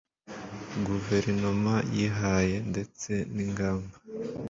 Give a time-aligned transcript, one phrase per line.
[0.87, 3.95] guverinoma yihaye ndetse n ingamba